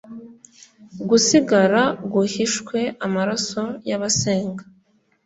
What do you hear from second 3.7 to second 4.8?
y'abasenga.